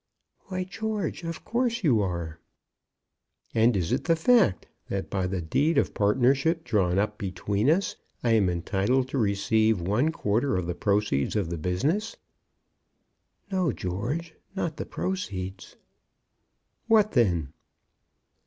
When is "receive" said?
9.19-9.79